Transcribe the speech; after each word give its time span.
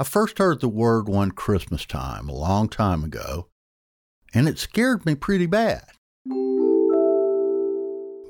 I 0.00 0.04
first 0.04 0.38
heard 0.38 0.60
the 0.60 0.68
word 0.68 1.08
one 1.08 1.32
Christmas 1.32 1.84
time 1.84 2.28
a 2.28 2.32
long 2.32 2.68
time 2.68 3.02
ago, 3.02 3.48
and 4.32 4.48
it 4.48 4.56
scared 4.56 5.04
me 5.04 5.16
pretty 5.16 5.46
bad. 5.46 5.82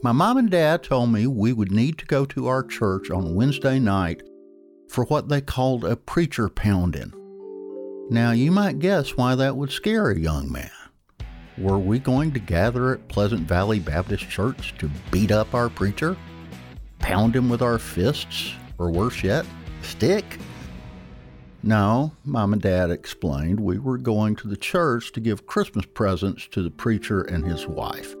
My 0.00 0.12
mom 0.12 0.36
and 0.36 0.48
dad 0.48 0.84
told 0.84 1.10
me 1.10 1.26
we 1.26 1.52
would 1.52 1.72
need 1.72 1.98
to 1.98 2.06
go 2.06 2.24
to 2.26 2.46
our 2.46 2.62
church 2.62 3.10
on 3.10 3.34
Wednesday 3.34 3.80
night 3.80 4.22
for 4.88 5.06
what 5.06 5.28
they 5.28 5.40
called 5.40 5.84
a 5.84 5.96
preacher 5.96 6.48
pounding. 6.48 7.12
Now, 8.10 8.30
you 8.30 8.52
might 8.52 8.78
guess 8.78 9.16
why 9.16 9.34
that 9.34 9.56
would 9.56 9.72
scare 9.72 10.10
a 10.10 10.20
young 10.20 10.52
man. 10.52 10.70
Were 11.58 11.80
we 11.80 11.98
going 11.98 12.30
to 12.34 12.38
gather 12.38 12.94
at 12.94 13.08
Pleasant 13.08 13.48
Valley 13.48 13.80
Baptist 13.80 14.30
Church 14.30 14.72
to 14.78 14.88
beat 15.10 15.32
up 15.32 15.52
our 15.52 15.68
preacher? 15.68 16.16
Pound 17.00 17.34
him 17.34 17.48
with 17.48 17.60
our 17.60 17.80
fists? 17.80 18.52
Or 18.78 18.92
worse 18.92 19.24
yet, 19.24 19.44
stick? 19.82 20.38
No, 21.66 22.12
Mom 22.24 22.52
and 22.52 22.62
Dad 22.62 22.92
explained 22.92 23.58
we 23.58 23.80
were 23.80 23.98
going 23.98 24.36
to 24.36 24.46
the 24.46 24.56
church 24.56 25.10
to 25.10 25.20
give 25.20 25.48
Christmas 25.48 25.84
presents 25.84 26.46
to 26.52 26.62
the 26.62 26.70
preacher 26.70 27.22
and 27.22 27.44
his 27.44 27.66
wife. 27.66 28.14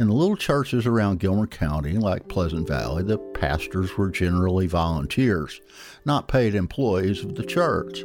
In 0.00 0.08
the 0.08 0.14
little 0.14 0.34
churches 0.34 0.84
around 0.84 1.20
Gilmer 1.20 1.46
County, 1.46 1.92
like 1.92 2.26
Pleasant 2.26 2.66
Valley, 2.66 3.04
the 3.04 3.18
pastors 3.18 3.96
were 3.96 4.10
generally 4.10 4.66
volunteers, 4.66 5.60
not 6.04 6.26
paid 6.26 6.56
employees 6.56 7.22
of 7.22 7.36
the 7.36 7.44
church. 7.44 8.00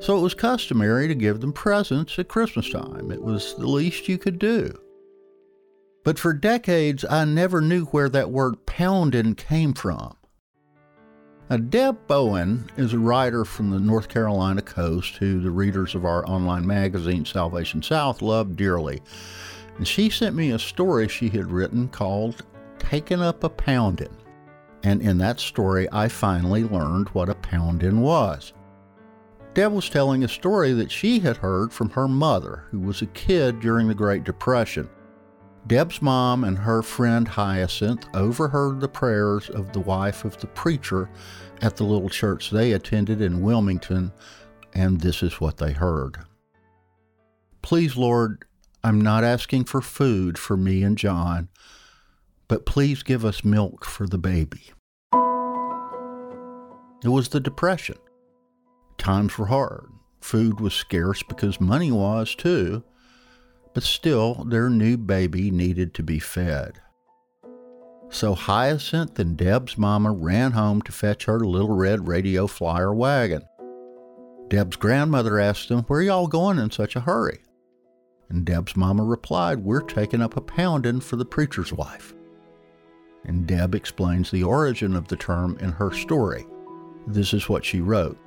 So 0.00 0.16
it 0.16 0.22
was 0.22 0.32
customary 0.32 1.06
to 1.08 1.14
give 1.14 1.42
them 1.42 1.52
presents 1.52 2.18
at 2.18 2.28
Christmas 2.28 2.70
time. 2.70 3.10
It 3.10 3.20
was 3.20 3.56
the 3.56 3.66
least 3.66 4.08
you 4.08 4.16
could 4.16 4.38
do. 4.38 4.72
But 6.02 6.18
for 6.18 6.32
decades, 6.32 7.04
I 7.04 7.26
never 7.26 7.60
knew 7.60 7.84
where 7.86 8.08
that 8.08 8.30
word 8.30 8.64
pounding 8.64 9.34
came 9.34 9.74
from. 9.74 10.15
Now, 11.48 11.58
Deb 11.58 12.08
Bowen 12.08 12.68
is 12.76 12.92
a 12.92 12.98
writer 12.98 13.44
from 13.44 13.70
the 13.70 13.78
North 13.78 14.08
Carolina 14.08 14.62
coast 14.62 15.16
who 15.16 15.40
the 15.40 15.50
readers 15.50 15.94
of 15.94 16.04
our 16.04 16.26
online 16.28 16.66
magazine, 16.66 17.24
Salvation 17.24 17.82
South, 17.82 18.20
love 18.20 18.56
dearly. 18.56 19.00
And 19.76 19.86
she 19.86 20.10
sent 20.10 20.34
me 20.34 20.50
a 20.50 20.58
story 20.58 21.06
she 21.06 21.28
had 21.28 21.52
written 21.52 21.86
called 21.86 22.44
Taking 22.80 23.22
Up 23.22 23.44
a 23.44 23.48
Poundin'. 23.48 24.16
And 24.82 25.00
in 25.00 25.18
that 25.18 25.38
story, 25.38 25.86
I 25.92 26.08
finally 26.08 26.64
learned 26.64 27.10
what 27.10 27.28
a 27.28 27.34
poundin' 27.36 28.00
was. 28.00 28.52
Deb 29.54 29.72
was 29.72 29.88
telling 29.88 30.24
a 30.24 30.28
story 30.28 30.72
that 30.72 30.90
she 30.90 31.20
had 31.20 31.36
heard 31.36 31.72
from 31.72 31.90
her 31.90 32.08
mother, 32.08 32.64
who 32.70 32.80
was 32.80 33.02
a 33.02 33.06
kid 33.06 33.60
during 33.60 33.86
the 33.86 33.94
Great 33.94 34.24
Depression. 34.24 34.88
Deb's 35.66 36.00
mom 36.00 36.44
and 36.44 36.56
her 36.58 36.80
friend 36.80 37.26
Hyacinth 37.26 38.06
overheard 38.14 38.80
the 38.80 38.88
prayers 38.88 39.50
of 39.50 39.72
the 39.72 39.80
wife 39.80 40.24
of 40.24 40.38
the 40.38 40.46
preacher 40.46 41.10
at 41.60 41.76
the 41.76 41.82
little 41.82 42.08
church 42.08 42.50
they 42.50 42.72
attended 42.72 43.20
in 43.20 43.42
Wilmington, 43.42 44.12
and 44.74 45.00
this 45.00 45.24
is 45.24 45.40
what 45.40 45.56
they 45.56 45.72
heard. 45.72 46.18
Please, 47.62 47.96
Lord, 47.96 48.44
I'm 48.84 49.00
not 49.00 49.24
asking 49.24 49.64
for 49.64 49.80
food 49.80 50.38
for 50.38 50.56
me 50.56 50.84
and 50.84 50.96
John, 50.96 51.48
but 52.46 52.64
please 52.64 53.02
give 53.02 53.24
us 53.24 53.44
milk 53.44 53.84
for 53.84 54.06
the 54.06 54.18
baby. 54.18 54.70
It 57.02 57.08
was 57.08 57.30
the 57.30 57.40
Depression. 57.40 57.98
Times 58.98 59.36
were 59.36 59.46
hard. 59.46 59.86
Food 60.20 60.60
was 60.60 60.74
scarce 60.74 61.24
because 61.24 61.60
money 61.60 61.90
was, 61.90 62.36
too 62.36 62.84
but 63.76 63.82
still, 63.82 64.42
their 64.46 64.70
new 64.70 64.96
baby 64.96 65.50
needed 65.50 65.92
to 65.92 66.02
be 66.02 66.18
fed. 66.18 66.80
So 68.08 68.34
Hyacinth 68.34 69.18
and 69.18 69.36
Deb's 69.36 69.76
mama 69.76 70.12
ran 70.12 70.52
home 70.52 70.80
to 70.80 70.92
fetch 70.92 71.26
her 71.26 71.40
little 71.40 71.76
red 71.76 72.08
radio 72.08 72.46
flyer 72.46 72.94
wagon. 72.94 73.42
Deb's 74.48 74.76
grandmother 74.76 75.38
asked 75.38 75.68
them, 75.68 75.82
Where 75.88 76.00
y'all 76.00 76.26
going 76.26 76.58
in 76.58 76.70
such 76.70 76.96
a 76.96 77.00
hurry? 77.00 77.40
And 78.30 78.46
Deb's 78.46 78.76
mama 78.76 79.04
replied, 79.04 79.58
We're 79.58 79.82
taking 79.82 80.22
up 80.22 80.38
a 80.38 80.40
poundin' 80.40 81.00
for 81.00 81.16
the 81.16 81.26
preacher's 81.26 81.70
wife. 81.70 82.14
And 83.26 83.46
Deb 83.46 83.74
explains 83.74 84.30
the 84.30 84.44
origin 84.44 84.96
of 84.96 85.06
the 85.08 85.16
term 85.16 85.58
in 85.60 85.72
her 85.72 85.92
story. 85.92 86.46
This 87.06 87.34
is 87.34 87.50
what 87.50 87.62
she 87.62 87.82
wrote. 87.82 88.18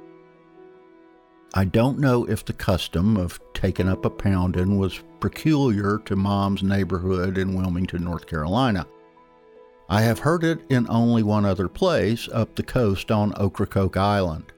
I 1.55 1.65
don't 1.65 1.97
know 1.97 2.25
if 2.25 2.45
the 2.45 2.53
custom 2.53 3.17
of 3.17 3.39
taking 3.55 3.89
up 3.89 4.05
a 4.05 4.09
pounding 4.09 4.77
was 4.77 5.01
peculiar 5.19 5.97
to 6.05 6.15
Mom's 6.15 6.61
neighborhood 6.61 7.39
in 7.39 7.55
Wilmington, 7.55 8.03
North 8.03 8.27
Carolina. 8.27 8.85
I 9.89 10.01
have 10.01 10.19
heard 10.19 10.43
it 10.43 10.61
in 10.69 10.85
only 10.89 11.23
one 11.23 11.45
other 11.45 11.67
place 11.67 12.29
up 12.31 12.55
the 12.55 12.61
coast 12.61 13.09
on 13.09 13.33
Ocracoke 13.33 13.97
Island. 13.97 14.51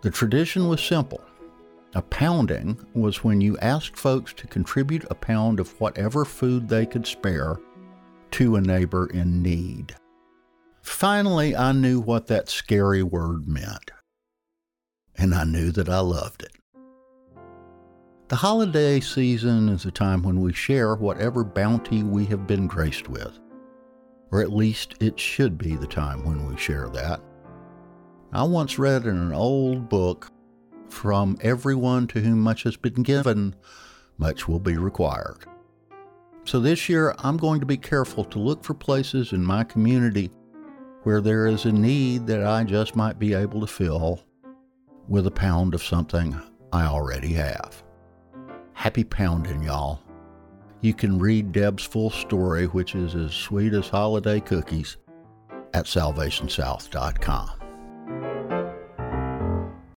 The 0.00 0.10
tradition 0.10 0.68
was 0.68 0.82
simple. 0.82 1.20
A 1.94 2.00
pounding 2.00 2.78
was 2.94 3.22
when 3.22 3.42
you 3.42 3.58
asked 3.58 3.98
folks 3.98 4.32
to 4.34 4.46
contribute 4.46 5.04
a 5.10 5.14
pound 5.14 5.60
of 5.60 5.78
whatever 5.80 6.24
food 6.24 6.66
they 6.66 6.86
could 6.86 7.06
spare 7.06 7.58
to 8.30 8.56
a 8.56 8.60
neighbor 8.60 9.06
in 9.08 9.42
need. 9.42 9.94
Finally, 10.80 11.54
I 11.54 11.72
knew 11.72 12.00
what 12.00 12.26
that 12.28 12.48
scary 12.48 13.02
word 13.02 13.46
meant 13.46 13.90
and 15.20 15.34
I 15.34 15.44
knew 15.44 15.70
that 15.72 15.90
I 15.90 16.00
loved 16.00 16.42
it. 16.42 16.56
The 18.28 18.36
holiday 18.36 19.00
season 19.00 19.68
is 19.68 19.84
a 19.84 19.90
time 19.90 20.22
when 20.22 20.40
we 20.40 20.54
share 20.54 20.94
whatever 20.94 21.44
bounty 21.44 22.02
we 22.02 22.24
have 22.26 22.46
been 22.46 22.66
graced 22.66 23.08
with, 23.08 23.38
or 24.30 24.40
at 24.40 24.52
least 24.52 24.94
it 25.00 25.20
should 25.20 25.58
be 25.58 25.76
the 25.76 25.86
time 25.86 26.24
when 26.24 26.46
we 26.46 26.56
share 26.56 26.88
that. 26.90 27.20
I 28.32 28.44
once 28.44 28.78
read 28.78 29.04
in 29.04 29.16
an 29.16 29.32
old 29.32 29.88
book 29.88 30.30
From 30.88 31.36
everyone 31.42 32.06
to 32.08 32.20
whom 32.20 32.40
much 32.40 32.62
has 32.62 32.76
been 32.76 33.02
given, 33.02 33.54
much 34.16 34.48
will 34.48 34.58
be 34.58 34.76
required. 34.76 35.44
So 36.44 36.60
this 36.60 36.88
year, 36.88 37.14
I'm 37.18 37.36
going 37.36 37.60
to 37.60 37.66
be 37.66 37.76
careful 37.76 38.24
to 38.24 38.38
look 38.38 38.64
for 38.64 38.74
places 38.74 39.32
in 39.32 39.44
my 39.44 39.64
community 39.64 40.30
where 41.02 41.20
there 41.20 41.46
is 41.46 41.64
a 41.64 41.72
need 41.72 42.26
that 42.26 42.44
I 42.44 42.64
just 42.64 42.96
might 42.96 43.18
be 43.18 43.34
able 43.34 43.60
to 43.60 43.66
fill 43.66 44.24
with 45.10 45.26
a 45.26 45.30
pound 45.30 45.74
of 45.74 45.82
something 45.82 46.40
I 46.72 46.86
already 46.86 47.32
have. 47.34 47.82
Happy 48.72 49.04
pounding, 49.04 49.64
y'all. 49.64 50.00
You 50.80 50.94
can 50.94 51.18
read 51.18 51.52
Deb's 51.52 51.84
full 51.84 52.10
story, 52.10 52.66
which 52.66 52.94
is 52.94 53.14
as 53.14 53.34
sweet 53.34 53.74
as 53.74 53.88
holiday 53.88 54.40
cookies, 54.40 54.96
at 55.74 55.84
salvationsouth.com. 55.84 57.59